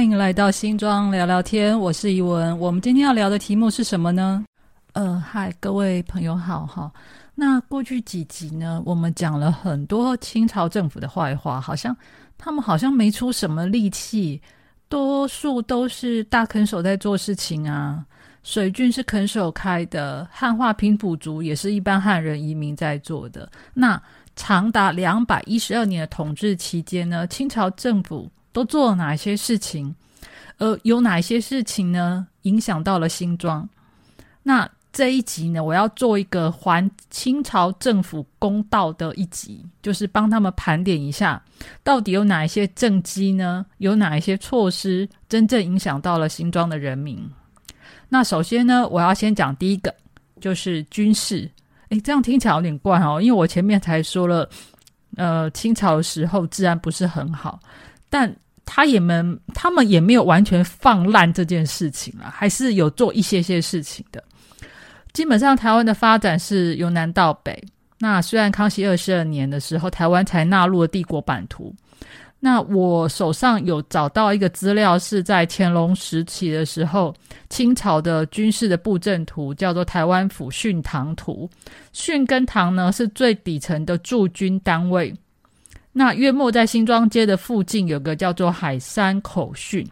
[0.00, 2.58] 欢迎来到新庄聊聊天，我是怡文。
[2.58, 4.42] 我们今天要聊的题目是什么呢？
[4.94, 6.90] 呃，嗨，各位朋友好哈。
[7.34, 11.94] 那过去几集呢，我们讲了很多清朝政府的坏话，好像
[12.38, 14.40] 他们好像没出什么力气，
[14.88, 18.02] 多数都是大坑手在做事情啊。
[18.42, 23.46] 水军是坑手开的，汉化平埔族也是一般汉人移民在做的。
[23.74, 24.00] 那
[24.34, 29.94] 长达两百一十二年的统治期间呢，清朝政府都做了哪些事情？
[30.58, 32.26] 呃，有哪些事情呢？
[32.42, 33.68] 影响到了新庄？
[34.42, 41.40] 那这一集呢，我要做一个还清朝政府公道的一集，就是帮他们盘点一下，
[41.84, 43.64] 到底有哪一些政绩呢？
[43.78, 47.30] 有哪一些措施真正影响到了新庄的人民？
[48.08, 49.94] 那首先呢，我要先讲第一个，
[50.40, 51.48] 就是军事。
[51.90, 54.48] 诶，这样听起来有点怪哦，因为我前面才说了，
[55.16, 57.60] 呃，清朝的时候治安不是很好，
[58.10, 58.34] 但
[58.66, 64.22] 他也们他们也没有完全放烂这件事情啊，还是有做一些些事情的。
[65.12, 67.58] 基本上，台湾的发展是由南到北。
[67.98, 71.74] 那虽然康熙二十二年的时候，台湾才纳入了帝国版图。
[72.42, 77.14] 那我手上有找到一个资料，是在乾隆时期的时候，
[77.50, 81.50] 清朝的军事的布阵图叫做《台湾府训堂图》。
[81.92, 85.14] 训跟堂呢是最底层的驻军单位。
[85.92, 89.86] 那约莫在新庄街的附近有个叫做海山口训，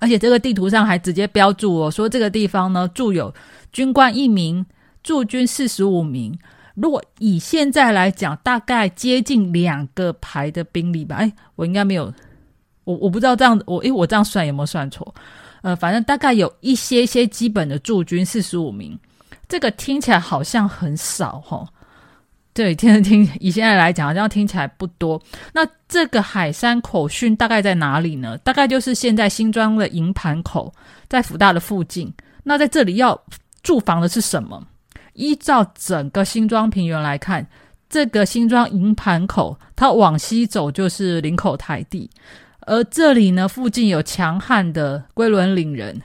[0.00, 3.32] 而且这个地图上还直接标注哦，说这个地方呢驻有
[3.72, 4.66] 军官一名，
[5.02, 6.36] 驻军四十五名。
[6.74, 11.16] 如果以现在来讲，大概接近两个排的兵力吧。
[11.16, 12.12] 哎，我应该没有，
[12.84, 15.14] 我我不知道这样，我诶，我这样算有没有算错？
[15.62, 18.98] 呃，反正大概有一些些基本的驻军四十五名，
[19.48, 21.66] 这个听起来好像很少哈。
[22.56, 25.20] 对，听听以现在来讲，这样听起来不多。
[25.52, 28.38] 那这个海山口训大概在哪里呢？
[28.38, 30.72] 大概就是现在新庄的营盘口，
[31.06, 32.10] 在福大的附近。
[32.42, 33.22] 那在这里要
[33.62, 34.66] 驻防的是什么？
[35.12, 37.46] 依照整个新庄平原来看，
[37.90, 42.08] 这个新庄营盘口，它往西走就是林口台地，
[42.60, 46.00] 而这里呢，附近有强悍的龟伦岭人，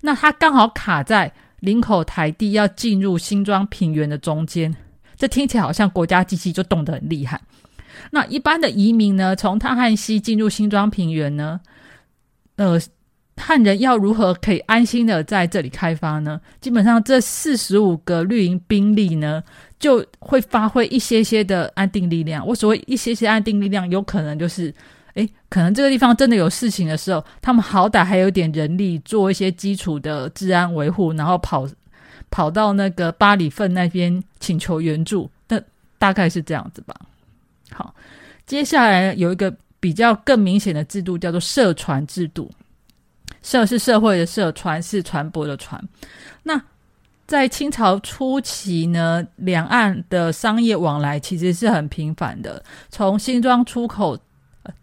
[0.00, 4.72] 那它刚好卡在林口台地要进入新庄平原的中间，
[5.16, 7.40] 这听起来好像国家机器就动得很厉害。
[8.10, 11.60] 那一般的移民呢，从泰汉溪进入新庄平原呢，
[12.56, 12.80] 呃。
[13.36, 16.40] 汉人要如何可以安心的在这里开发呢？
[16.60, 19.42] 基本上这四十五个绿营兵力呢，
[19.76, 22.46] 就会发挥一些些的安定力量。
[22.46, 24.72] 我所谓一些些安定力量，有可能就是，
[25.14, 31.68] 诶，可能这个地方真的有事情的时候，他们好歹还有点人力做一些基础的治安维护，然后跑
[32.30, 35.30] 跑到那个巴里份那边请求援助。
[35.48, 35.60] 那
[35.98, 36.94] 大概是这样子吧。
[37.70, 37.94] 好，
[38.46, 42.50] 接下来有一个比较更明显的制度，叫做社传制度。
[43.42, 45.82] 社是社会的社，传是传播的传。
[46.42, 46.60] 那
[47.26, 52.62] 在清朝初期呢，两岸的商业往来其实是很频繁的。
[52.90, 54.18] 从新庄出口，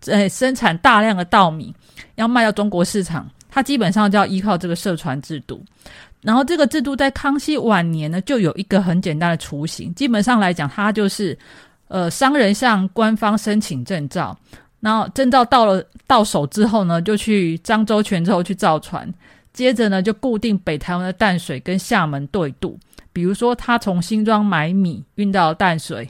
[0.06, 1.74] 呃，生产大量的稻米，
[2.16, 5.64] 要卖到中国市场，它基本上就要依靠这个社传制度。
[6.22, 9.94] 然后这个制度在康熙晚年呢，就有一个很简单的雏形。
[9.96, 11.38] 基本上来讲，它就是，
[11.88, 14.38] 呃，商人向官方申请证照。
[14.80, 19.12] 然后证照到了到手之后呢，就去漳州、泉州去造船，
[19.54, 22.80] 接着呢就固定北台湾的淡水跟厦门对渡。
[23.14, 26.10] 比如说，他从新庄买米运到淡水，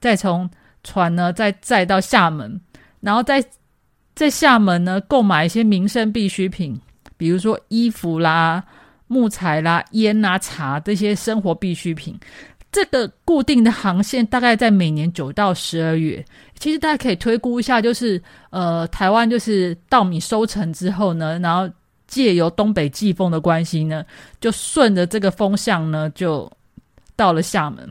[0.00, 0.48] 再从
[0.82, 2.60] 船呢再载到厦门，
[3.00, 3.44] 然后在
[4.14, 6.80] 在厦门呢购买一些民生必需品，
[7.16, 8.64] 比如说衣服啦、
[9.06, 12.18] 木材啦、烟啦、茶这些生活必需品。
[12.72, 16.24] 这个固定的航线大概在每年九到十二月。
[16.58, 18.20] 其实大家可以推估一下，就是
[18.50, 21.72] 呃，台湾就是稻米收成之后呢，然后
[22.08, 24.04] 借由东北季风的关系呢，
[24.40, 26.50] 就顺着这个风向呢，就
[27.14, 27.88] 到了厦门。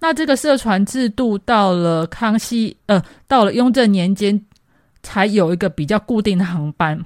[0.00, 4.42] 那这个社船制度到了康熙，呃，到了雍正年间，
[5.02, 6.98] 才有一个比较固定的航班，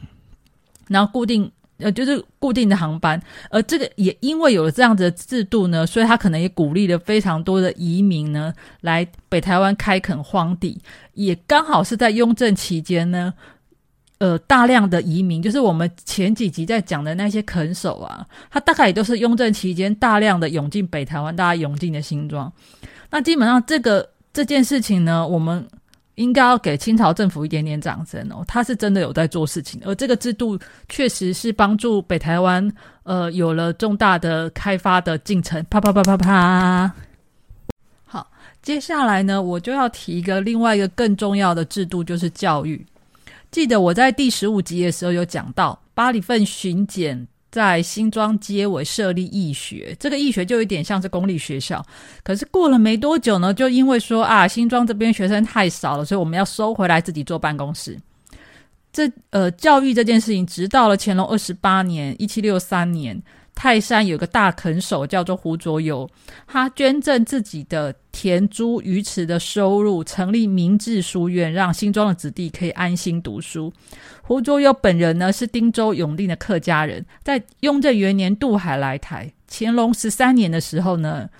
[0.86, 1.50] 然后固定。
[1.78, 3.20] 呃，就是固定的航班，
[3.50, 10.80] 而这个也因为有了这样子的制度呢，所以他可能也鼓励了非常多的移民呢来北台湾开垦荒地，
[11.12, 13.34] 也刚好是在雍正期间呢，
[14.18, 22.50] 呃，大量的移民，就是我们前几集在讲的那些垦手啊，他大概也都是雍正期间大量的涌进北台湾，大家涌进的新庄。
[23.10, 25.66] 那基本上这个这件事情呢，我们。
[26.16, 30.58] 应该要给清朝政府一点点掌声哦，他是真的有在做事情，而这个制度
[30.88, 32.70] 确实是帮助北台湾
[33.04, 35.64] 呃有了重大的开发的进程。
[35.70, 36.92] 啪啪啪啪啪。
[38.04, 38.30] 好，
[38.62, 42.84] 接下来呢，我就要提一个另外一个更重要的制度，就是教育。
[43.50, 51.82] 记得我在第十五集的时候有讲到，巴里份巡检在新庄街尾设立义学，这个义学就有点像是公立学校。
[52.22, 57.98] 可是过了没多久呢，就因为说啊，新庄这边学生太少了，所以我们要收回来自己做办公室。
[58.92, 63.22] 这呃，教育这件事情，直到了乾隆二十八年（一七六三年）。
[63.56, 66.08] 泰山有个大垦手叫做胡卓游，
[66.46, 73.72] 他捐赠自己的田租鱼池的收入，成立明治书院，让新庄的子弟可以安心读书。
[74.20, 81.30] 胡卓游本人呢是汀州永定的客家人，在雍正元年渡海来台，乾隆十三年的时候呢，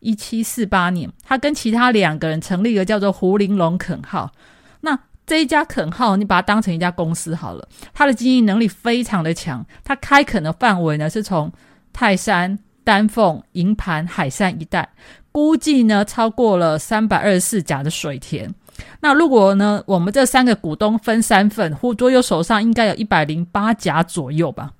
[0.00, 4.32] 一七四八年，他跟其他两个人成立了叫做胡玲珑垦号。
[4.80, 4.98] 那
[5.30, 7.68] 这一家垦号，你把它当成一家公司好了。
[7.94, 11.52] 它的经营能力非常的强，它开垦的范围呢是从
[11.92, 14.88] 泰山、丹凤、营盘、海山一带，
[15.30, 18.52] 估计呢超过了三百二十四甲的水田。
[18.98, 24.72] 那如果呢，我们这三个股东分三份，胡卓友手上应该有一百零八甲左右吧？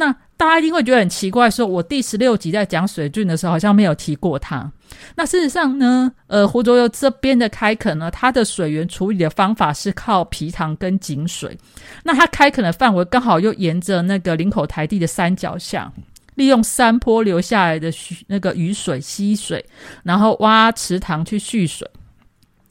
[0.00, 4.72] 那大家一定会觉得很奇怪，说我第十六集在讲水郡的时候，好像没有提过它。
[5.14, 11.54] 那事实上呢，呃，湖州油这边的开垦呢，它的水源处理的方法是靠皮塘跟井水。
[12.02, 15.92] 那它开垦的范围刚好又沿着那个林口台地的山脚下，
[16.36, 17.92] 利用山坡流下来的
[18.26, 19.62] 那个雨水溪水，
[20.02, 21.86] 然后挖池塘去蓄水。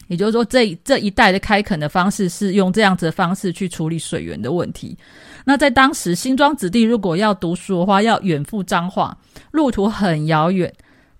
[0.08, 4.98] 也就是说，这这一带的开垦的方式是用这样子的方式去处理水源的问题。
[5.50, 9.18] 那在当时，新庄子弟如果要读书的话，要远赴彰化，
[9.50, 10.72] 路途很遥远。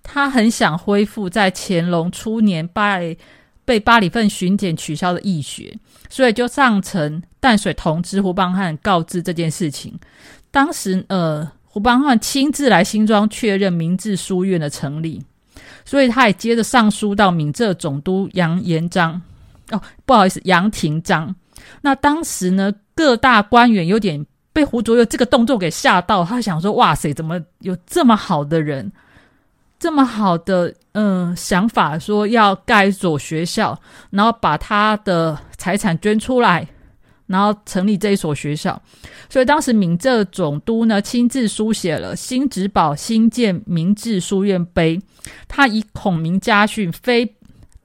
[0.04, 3.16] 他很想恢复在乾隆初年拜
[3.64, 5.76] 被巴里份巡检取消的义学，
[6.08, 9.98] 所以就上呈淡水同知胡邦汉告知这件事情。
[10.52, 15.20] 当时，呃，胡邦汉亲自来新庄确认明治书院的成立，
[15.84, 19.20] 所以他也接着上书到闽浙总督杨延章。
[19.72, 21.34] 哦，不好意思，杨廷章。
[21.82, 28.92] 那当时呢，各大官员有点被胡卓佑这个动作给吓到，他想说：“哇塞，怎么有这么好的人？”
[29.80, 33.80] 这么好的嗯想法，说要盖一所学校，
[34.10, 36.68] 然后把他的财产捐出来，
[37.26, 38.78] 然后成立这一所学校。
[39.30, 45.00] 所以当时闽浙总督呢亲自书写了新植堡新建明治书院碑，
[45.48, 47.34] 他以孔明家训“非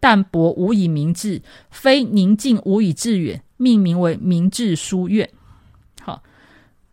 [0.02, 1.42] 淡泊无以明志，
[1.72, 5.30] 非宁静无以致远”命名为明治书院。
[6.02, 6.22] 好，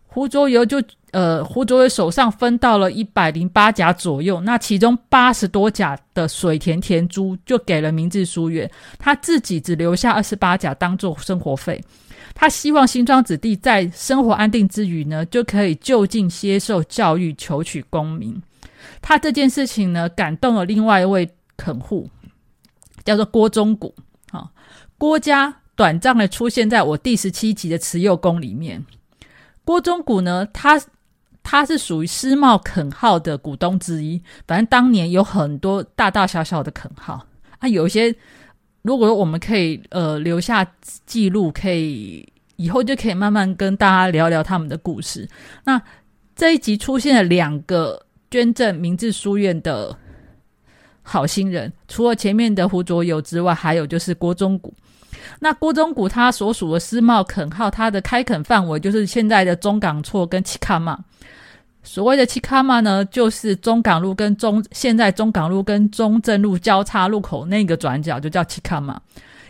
[0.06, 0.82] 胡卓游就。
[1.12, 11.78] 呃，胡卓伟手上分到了一百零八甲左右，那其中八十多甲的水田田租就给了明治书院，他自己只留下二十八甲当做生活费。
[12.34, 18.42] 他希望新庄子弟在生活安定之余呢，就可以就近接受教育，求取功名。
[19.02, 22.08] 他这件事情呢，感动了另外一位垦户，
[23.04, 23.94] 叫做郭忠谷。
[24.30, 24.50] 啊，
[24.96, 28.84] 郭家短暂的出现在我第十七集的慈幼宫里面。
[29.64, 30.82] 郭忠谷呢，他。
[31.44, 37.26] 他是属于思茂垦号的股东之一，反正当年有很多大大小小的垦号
[37.58, 38.14] 啊，有一些
[38.82, 40.64] 如果我们可以呃留下
[41.04, 45.28] 记录，可以以后就可以慢慢跟大家聊聊他们的故事。
[45.64, 45.82] 那
[46.36, 49.98] 这一集出现了两个捐赠明治书院的
[51.02, 54.72] 好心人，除了前面的胡卓友之外，还有就是郭忠谷。
[55.38, 60.98] 那郭忠谷他所属的思茂垦号，它的开垦范围就是现在的中港厝跟七卡嘛。
[61.82, 69.00] 所谓的七卡嘛呢，就是中港路跟中现在中港路跟中正路交叉路口那个转角就叫七卡嘛。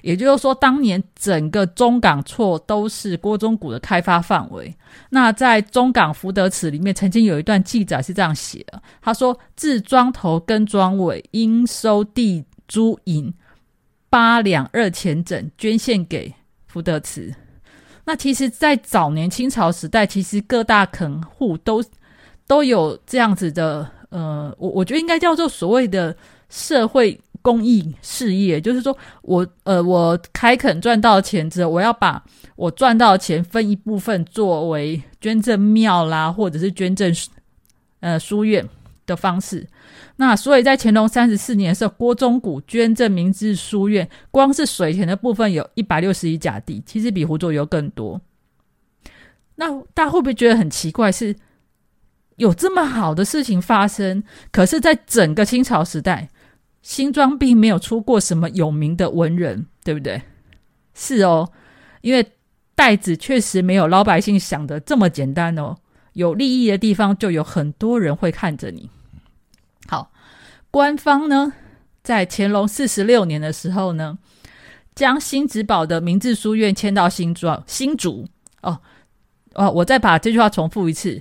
[0.01, 4.75] 也就是说，当年整个中港厝都是郭忠谷的开发范围。
[5.11, 13.33] 那在中港福德祠里面，曾经有一段记载是这样写的：他说，自庄头跟庄尾应收地租银
[14.13, 16.31] 八两二钱整，捐献给
[16.67, 17.35] 福德祠。
[18.05, 21.83] 那其实，在早年清朝时代，其实各大垦户都。
[22.49, 26.15] 都有这样子的，呃，我我觉得应该叫做所谓的
[26.51, 32.23] 社会公益事业，就是说我，呃，我开垦赚到钱之后，我要把
[32.57, 37.11] 我赚到的钱分一部分作为捐赠庙啦，或者是捐赠
[38.01, 38.69] 呃书院
[39.07, 39.67] 的方式。
[40.17, 48.21] 那所以在乾隆三十四年的时候，郭忠谷捐赠明治书院，光是水田的部分有一百六十一甲地，其实比胡作游更多。
[49.57, 51.11] 那大家会不会觉得很奇怪？
[51.13, 51.37] 是？
[52.37, 56.31] 有这么好的事情发生，可是，在整个清朝时代，
[56.81, 60.23] 新庄并没有出过什么有名的文人，对不对？
[60.95, 61.53] 是哦，
[62.01, 62.33] 因为
[62.75, 65.77] 袋子确实没有老百姓想的这么简单哦。
[66.13, 68.91] 有利益的地方，就有很多人会看着你。
[69.87, 70.11] 好，
[70.71, 71.53] 官方呢，
[72.03, 74.19] 在乾隆四十六年的时候呢，
[74.95, 78.29] 将新植堡的明治书院迁到新庄新竹。
[78.63, 78.81] 哦
[79.55, 81.21] 哦，我再把这句话重复一次：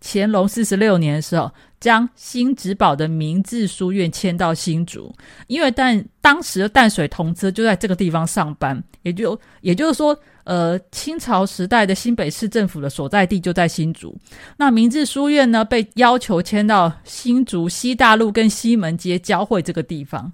[0.00, 5.12] 乾隆四十六年的时候，将新植堡的明治书院迁到新竹，
[5.48, 10.16] 因为但当时的淡水同知就在这个地方上班，也就也就是说。
[10.44, 14.16] 呃，清朝时代的新北市政府的所在地就在新竹。
[14.56, 20.32] 那明治书院呢，被要求迁到新竹西大路跟西门街交汇这个地方。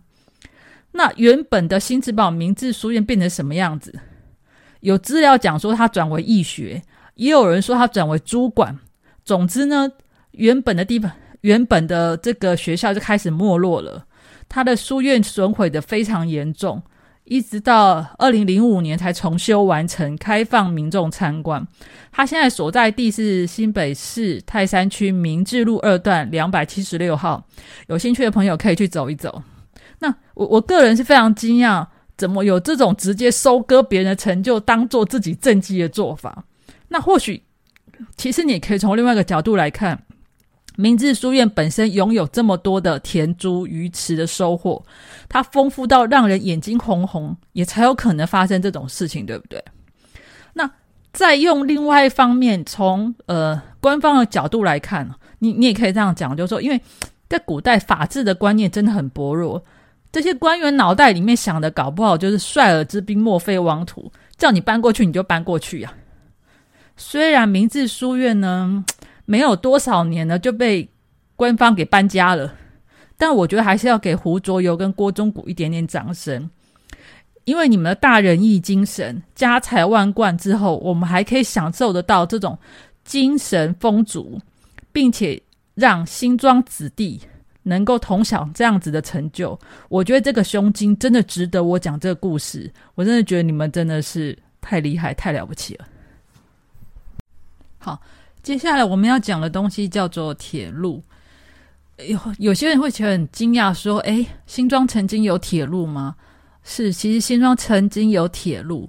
[0.93, 3.93] 那原本的新知堡明治书院变成什么样子？
[4.81, 6.83] 有资料讲说它转为义学，
[7.17, 8.79] 也有人说它转为租管。
[9.23, 9.91] 总之呢，
[10.31, 11.13] 原本的地方，
[11.47, 14.05] 原本的这个学校就开始没落了，
[14.49, 16.83] 他的书院损毁的非常严重。
[17.23, 21.65] 一直到二零零五年才重修完成，开放民众参观。
[22.11, 27.47] 他现在所在地是新北市泰山区明治路二段两百七十六号，
[27.87, 29.41] 有兴趣的朋友可以去走一走。
[30.01, 31.87] 那我我个人是非常惊讶，
[32.17, 36.45] 怎么有这种直接收割别人的成就当做自己政绩的做法？
[36.89, 37.45] 那或许，
[38.17, 40.03] 其实你可以从另外一个角度来看。
[40.77, 44.85] 明治书院本身拥有这么多的田猪鱼池的收获，
[45.27, 49.65] 它丰富到让人眼睛红红，也才有可能发生这种事情，对不对？
[50.53, 50.71] 那
[51.15, 56.79] 再用另外一方面，从呃官方的角度来看，你你也可以这样讲，就是说，因为
[57.27, 59.65] 在古代法治的观念真的很薄弱，
[60.13, 65.95] 这些官员脑袋里面想的，搞不好就是率尔之兵，莫非王土，叫你搬过去你就搬过去呀。
[66.99, 68.85] 虽然明治书院呢。
[69.27, 70.89] 没有多少年呢，就被
[71.37, 72.55] 官方给搬家了。
[73.19, 76.51] 但我觉得还是要给胡卓游跟郭忠谷一点点掌声，
[77.45, 82.59] 因为你们的大仁义精神、家财万贯之后，我们还可以享受得到这种
[83.05, 84.39] 精神丰足，
[84.93, 85.41] 并且
[85.75, 87.19] 让新庄子弟
[87.63, 89.59] 能够同享这样子的成就。
[89.89, 92.71] 我觉得这个胸襟真的值得我讲这个故事。
[92.95, 95.87] 我真的觉得你们真的是太厉害、太了不起了。
[97.79, 97.99] 好。
[98.47, 101.03] 接下来我们要讲的东西叫做铁路。
[102.07, 106.15] 有有些人会觉得很惊讶，说：“诶，新庄曾经有铁路吗？”
[106.63, 108.89] 是，其实新庄曾经有铁路。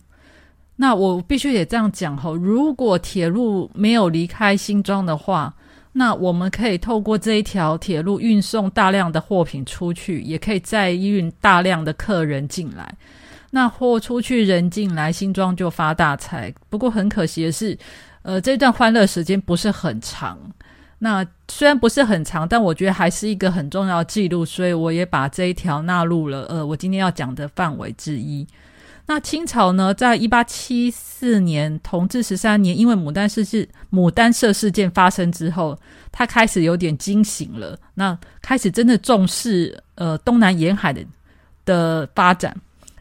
[0.76, 5.52] 那我必须得这样讲哈，如果铁路没有离开新庄的话，
[5.94, 12.96] 那我们可以透过这一条铁路运送大量的货品出去，也可以再运大量的客人进来。
[13.50, 16.54] 那货出去，人进来，新庄就发大财。
[16.70, 17.76] 不过很可惜的是。
[18.28, 20.38] 呃，这段欢乐时间不是很长。
[21.00, 28.46] 那虽然不是很长，但我觉得还是一个很重要的记录，所以我也把这一条纳入了呃，我今天要讲的范围之一。
[29.06, 35.80] 那清朝呢，在一八七四年同治十三年，因为牡丹事件、牡丹社事件发生之后，
[36.12, 41.02] 他开始有点惊醒了，那开始真的重视呃东南沿海的
[41.64, 42.54] 的发展。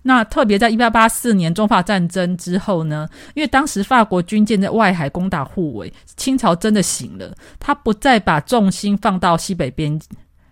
[0.08, 10.00] 那特别在一八八四年中法战争之后呢，因为当时法国军舰在外海攻打护卫，清朝真的醒了，他不再把重心放到西北边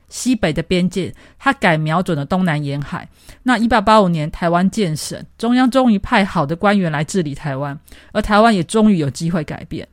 [0.08, 3.08] 西北的边界，他改瞄准了东南沿海。
[3.44, 7.78] 那一八八五年台湾建省，中央终于派好的官员来治理台湾，
[8.12, 9.86] 而台湾也终于有机会改变。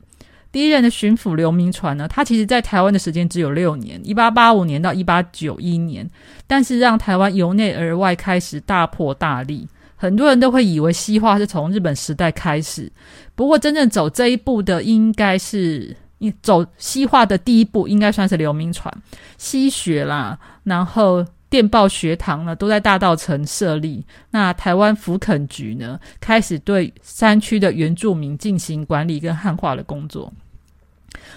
[0.52, 6.08] 第一任的巡抚刘铭传呢，他其实在台湾的时间只有六年，一八八五年到一八九一年，
[6.46, 9.66] 但是让台湾由内而外开始大破大立。
[9.96, 12.90] 很多人都会以为西化是从日本时代开始，
[13.34, 15.96] 不过真正走这一步的，应该是
[16.42, 18.92] 走西化的第一步，应该算是刘铭传。
[19.38, 24.04] 西学啦，然后电报学堂呢，都在大道城设立。
[24.30, 30.32] 那台湾福垦局呢，开始对山区的原住民进行管理跟汉化的工作。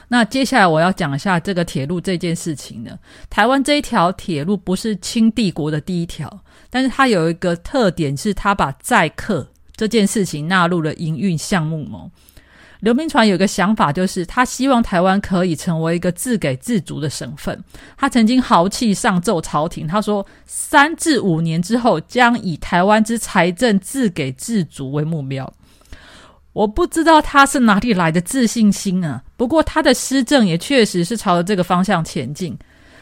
[0.07, 2.91] 那接下来我要讲一下这个铁路这件事情呢。
[3.29, 12.09] 台湾这一条铁路不是清帝国的第一条，但是它有一个特点，是它把载客这件事情纳入了营运项目哦。
[12.81, 17.63] 刘铭传有个想法，就是他希望台湾可以成为一个自给自足的省份。
[17.97, 25.51] 他曾经豪气上奏朝廷，他说三至五年之后将以台湾之财政自给自足为目标。
[26.55, 29.21] 我不知道他是哪里来的自信心啊！
[29.35, 32.57] 不过他的施政也确实是朝着这个方向前进。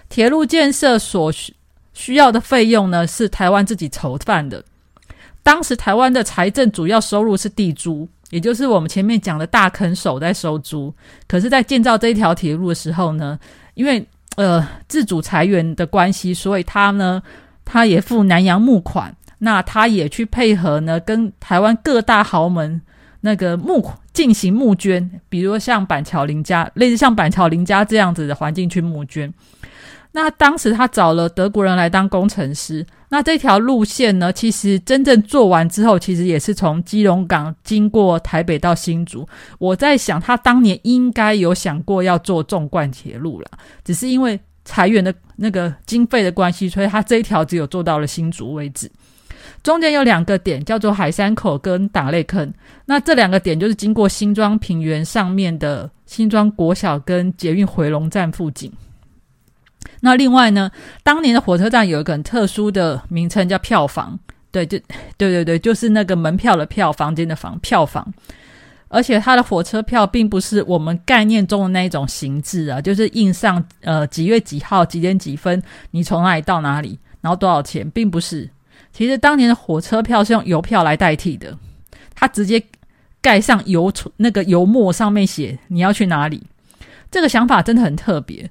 [0.09, 1.53] 铁路建设所需
[1.93, 4.65] 需要的费用呢，是台湾自己筹办的。
[5.43, 10.91] 当时台湾的财政主要收入是地租，也就是我们前面讲的大垦手在收租。
[11.27, 13.37] 可是，在建造这一条铁路的时候呢，
[13.75, 14.03] 因为
[14.35, 17.21] 呃自主裁员的关系，所以他呢，
[17.63, 22.81] 他也付南洋募款，那他也去配合呢，跟台湾各大豪门。
[23.25, 29.33] 那个募进行募捐，比如像板桥林家，类似像板桥林家这样子的环境去募捐。
[30.11, 32.85] 那当时他找了德国人来当工程师。
[33.09, 39.27] 那这条路线呢，其实真正做完之后，其实也是从基隆港经过台北到新竹。
[39.57, 43.47] 我在想，他当年应该有想过要做纵贯铁路了，
[43.85, 48.91] 只是因为裁员的那个经费的关系，所以他这一条只有做到了新竹为止。
[49.63, 52.53] 中间有两个点，叫做海山口跟打擂坑。
[52.85, 58.71] 那这两个点就是经过新庄平原上面的新庄国小跟捷运回龙站附近。
[60.01, 60.69] 那另外呢，
[61.01, 64.19] 当年的火车站有一个很特殊的名称，叫票房。
[64.51, 64.77] 对，就
[65.17, 68.13] 对对对，就是那个门票的票，房间的房，票房。
[68.89, 75.59] 而且它的火车票并不是我们概念中的那一种形制啊，就是印上呃几月几号几点几分，
[75.91, 78.47] 你从哪里到哪里，然后多少钱，并不是。
[78.93, 81.57] 其实当年的火车票是用邮票来代替的，
[82.13, 82.63] 他直接
[83.19, 86.41] 盖上油那个油墨，上面写你要去哪里。
[87.09, 88.49] 这个想法真的很特别。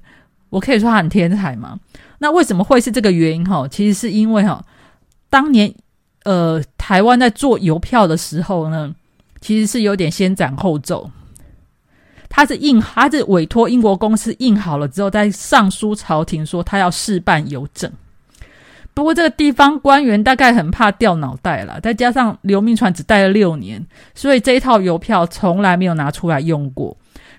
[0.49, 1.79] 我可以说他很天才吗？
[2.19, 3.43] 那为什么会是这个原因？
[3.43, 4.63] 哈，其实是因为哈，
[5.29, 5.73] 当年
[6.25, 8.93] 呃台湾在做邮票的时候呢，
[9.41, 11.09] 其实是有点先斩后奏。
[12.29, 17.91] 他是印，他是委托英国公司印好了之后，再上书朝廷说他要试办邮政。
[18.93, 23.83] 不过这个地方官员大概很怕掉脑袋了，再加上刘铭传只待了六年，
[24.13, 26.95] 所以这一套邮票从来没有拿出来用过。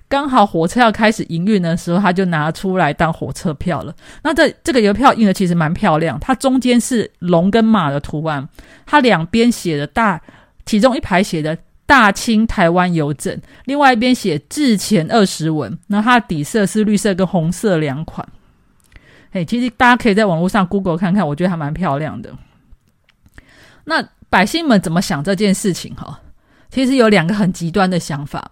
[0.06, 3.94] 刚好火车要开始营运的时候，他就拿出来当火车票了。
[4.22, 8.46] 那这这个邮票印的其实蛮漂亮，它中间是龙跟马的图案，
[8.84, 10.20] 它两边写的大，
[10.66, 11.56] 其中一排写的
[11.86, 15.76] “大清台湾邮政”，另外一边写“制前二十文”。
[15.88, 18.28] 那它的底色是绿色跟红色两款。
[19.34, 22.34] 哎，其实大家可以在网络上 Google 看看，我觉得还蛮漂亮的。
[23.84, 25.94] 那百姓们怎么想这件事情？
[25.94, 26.18] 哈，
[26.70, 28.50] 其实有两个很极端的想法，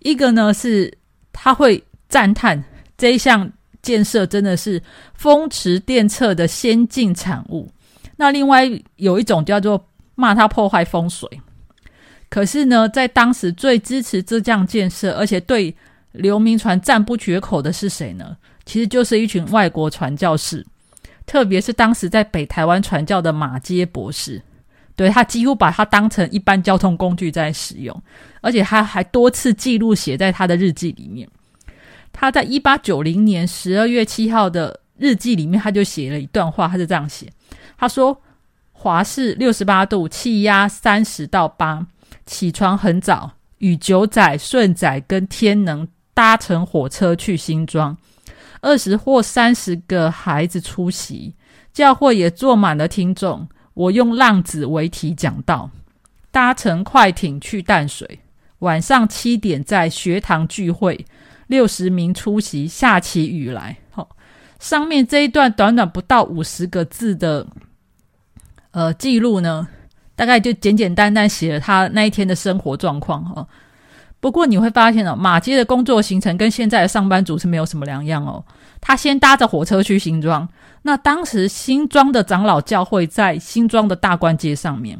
[0.00, 0.92] 一个呢是。
[1.36, 2.62] 他会赞叹
[2.96, 3.50] 这一项
[3.82, 4.80] 建设真的是
[5.14, 7.68] 风驰电掣的先进产物。
[8.14, 11.28] 那另外有一种叫做骂他破坏风水。
[12.30, 15.74] 可是呢，在当时最支持这项建设，而且对
[16.12, 18.36] 刘铭传赞不绝口的是谁呢？
[18.64, 20.64] 其实就是一群外国传教士，
[21.26, 24.42] 特别是当时在北台湾传教的马街博士。
[24.96, 28.02] 对他几乎把它当成一般交通工具在使用，
[28.40, 31.28] 而且他还多次记录写在他的日记里面。
[32.12, 37.28] 他在一八九零年十二月七号的日记里面，他就写了一段话，他是这样写：
[37.76, 38.22] 他说，
[38.70, 41.84] 华氏六十八度，气压三十到八，
[42.24, 47.98] 起床很早，与九仔、顺仔跟天能搭乘火车去新庄，
[48.64, 51.34] 二十或三十个孩子出席，
[51.70, 53.46] 教会也坐满了听众。
[53.74, 55.70] 我用浪子为题讲道，
[56.30, 58.20] 搭乘快艇去淡水，
[58.60, 61.04] 晚上七点在学堂聚会，
[61.46, 63.76] 六十名出席，下起雨来。
[63.90, 64.08] 好，
[64.58, 67.46] 上面这一段短短不到五十个字的
[68.70, 69.68] 呃记录呢，
[70.16, 73.46] 大概就简简单单写了他那一天的生活状况哈。
[74.24, 78.42] 不过你会发现哦，马街的工作行程跟现在的上班族是没有什么两样哦。
[78.80, 80.48] 他先搭着火车去新庄。
[80.80, 84.98] 那当时新庄的长老教会在新庄的大关街上面，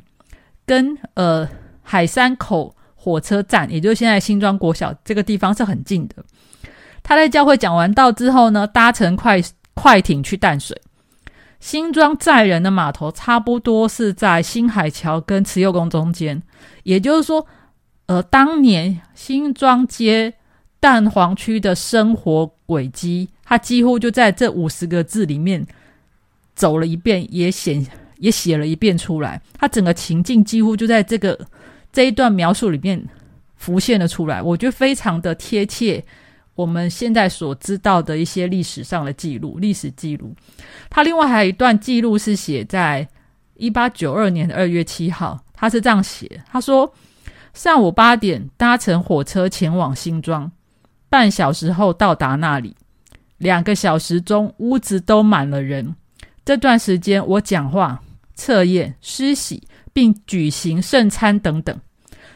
[0.66, 1.48] 跟呃
[1.82, 6.16] 海山口火车站，也就是现在新庄国小这个地方是很近的。
[7.02, 9.40] 他在教会讲完道之后呢，搭乘快
[9.72, 10.78] 快艇去淡水。
[11.60, 16.42] 新庄载人的码头差不多是在新海桥跟慈幼宫中间，
[16.82, 17.46] 也就是说，
[18.06, 20.34] 呃，当年新庄街
[20.78, 23.28] 蛋黄区的生活轨迹。
[23.46, 25.66] 他几乎就在这五十个字里面
[26.54, 27.86] 走了一遍，也写
[28.16, 29.40] 也写了一遍出来。
[29.58, 31.38] 他整个情境几乎就在这个
[31.92, 33.06] 这一段描述里面
[33.56, 34.40] 浮现了出来。
[34.40, 36.02] 我觉得非常的贴切，
[36.54, 40.34] 我们现在所知道的一些历史上的记录、历史记录。
[40.88, 43.06] 他另外还有一段记录是写在
[43.56, 46.90] 一八九二年的二月七号，他是这样写：他说
[47.54, 50.50] 上午八点搭乘火车前往新庄，
[51.08, 52.76] 半小时后到达那里。
[53.38, 55.94] 两个小时中，屋子都满了人。
[56.44, 58.02] 这段时间，我讲话、
[58.34, 59.62] 测验、施洗，
[59.92, 61.80] 并举行圣餐等等，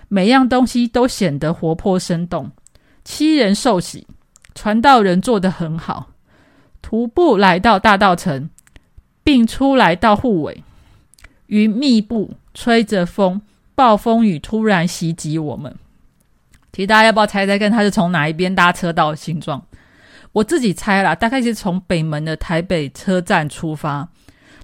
[0.07, 2.53] 每样东西都显得活泼生动。
[3.05, 4.07] 七人受洗，
[4.55, 6.13] 传道人做得很好。
[6.81, 8.49] 徒步来到大道城，
[9.25, 10.63] 并出来到护尾，
[11.47, 13.43] 云密布，吹着风，
[13.79, 15.73] 暴风雨突然袭击我们。
[16.73, 19.63] 其实大家要不要猜猜看，他是从哪一边搭车到新庄？
[20.33, 24.09] 我自己猜啦，大概是从北门的台北车站出发，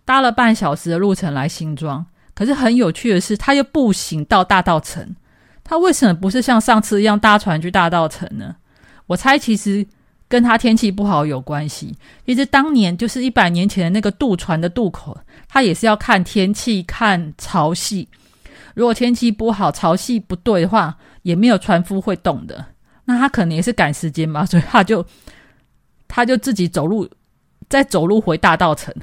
[0.04, 2.04] 搭了半小时的路程来新庄。
[2.34, 5.14] 可是很有趣的是，他又步行到大道城。
[5.62, 8.56] 他为什么不是像上次一样搭船去大道城呢？
[9.06, 9.86] 我猜其实
[10.28, 11.96] 跟他天气不好有关系。
[12.26, 15.16] 其实当年就是一百年前的那个渡船的渡口，
[15.48, 18.08] 他也是要看天气、看潮汐。
[18.74, 22.64] 如果天气不好、潮汐不对的话，也没有船夫会动的。
[23.06, 25.04] 那他可能也是赶时间吧， 所以他就
[26.08, 27.08] 他就自己走路，
[27.68, 28.94] 再走路回大道城。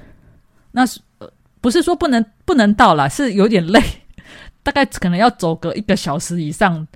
[0.72, 1.00] 那是
[1.60, 3.10] 不是说不能不能到了？
[3.10, 3.82] 是有点累，
[4.64, 6.88] 大概可能要走个一个小时以上，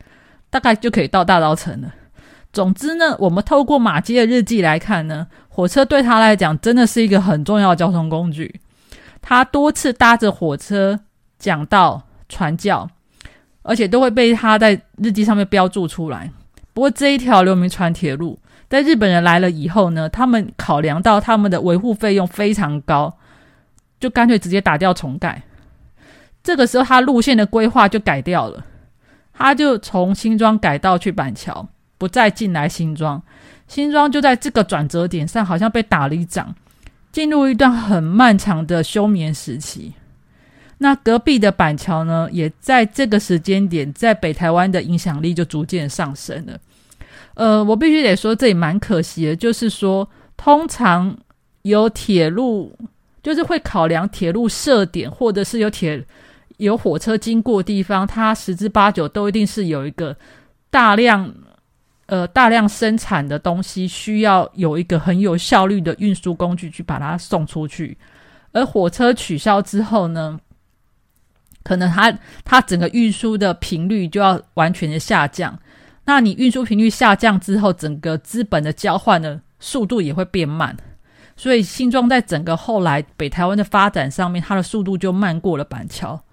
[0.49, 1.93] 大概就可以到大道城了。
[2.51, 8.61] 总之呢，我们透过马基的日记来看呢，火车对他来讲真的是一个很重要的交通工具。
[9.21, 11.01] 他多次搭着火车
[11.37, 12.89] 讲到、传教，
[13.61, 16.31] 而且都会被他在日记上面标注出来。
[16.73, 18.37] 不过这一条流民船铁路，
[18.69, 23.17] 在日本人来了以后呢，他们考量到他们的维护费用非常高，
[23.99, 25.43] 就干脆直接打掉重盖。
[26.43, 28.65] 这个时候，他路线的规划就改掉了，
[29.33, 31.67] 他就从新庄改道去板桥。
[31.97, 33.23] 不再进来新庄，
[33.69, 36.53] 新庄就在这个转折点上，好像被打了一掌，
[37.13, 39.93] 进入一段很漫长的休眠时期。
[40.77, 46.59] 那隔壁的板桥呢，也在这个时间点，在北台湾的影响力就逐渐上升了。
[47.35, 51.17] 呃，我必须得说，这也蛮可惜的，就是说，通常
[51.63, 52.77] 有铁路，
[53.23, 56.05] 就是会考量铁路设点，或者是有铁
[56.57, 60.15] 有火车经过地方，它十之八九都一定是有一个
[60.69, 61.33] 大量。
[62.07, 67.97] 呃，大量生产的东西需要有一个很有效率的运输工具去把它送出去，
[68.51, 70.39] 而火车取消之后呢，
[71.65, 75.59] 可能它它整个运输的频率就要完全的下降。
[76.05, 80.77] 那你运输频率下降之后，整个资本的交换的速度也会变慢。
[81.35, 86.23] 所以新庄在整个后来北台湾的发展上面，它的速度就慢过了板桥。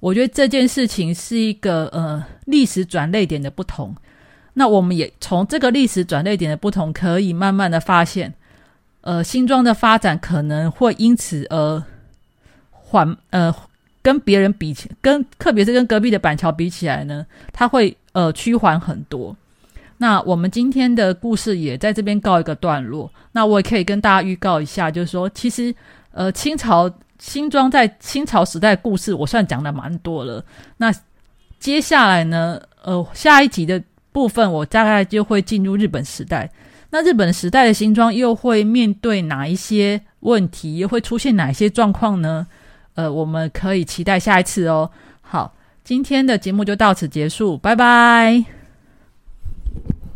[0.00, 3.94] 我觉得这件事情是一个呃历史转捩点的不同。
[4.54, 8.34] 那我们也从这个历史转捩点的不同，可以慢慢的发现，
[9.02, 11.82] 呃，新庄的发展可能会因此而
[12.70, 13.54] 缓，呃，
[14.02, 19.36] 跟别人比起，跟特别是跟隔壁的板桥比起来呢，它会呃趋缓很多。
[19.98, 23.10] 那我们今天的故事也在这边告一个段落。
[23.32, 25.74] 那我也可以跟大家预告一下，就是说，其实
[26.12, 30.44] 呃，清朝新庄在清朝时代故事，我算讲的蛮多了。
[30.76, 30.92] 那
[31.58, 33.82] 接下来呢，呃，下一集的。
[34.10, 36.50] 部分我大概就会进入日本时代，
[36.90, 42.44] 那日本时代的新装又会面对哪一些问题，又会出现哪一些状况呢？
[42.98, 44.90] 呃，我们可以期待下一次哦。
[45.20, 48.57] 好，今天的节目就到此结束，拜拜。